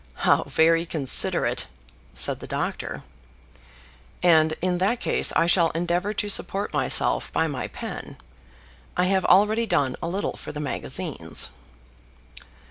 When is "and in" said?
4.23-4.79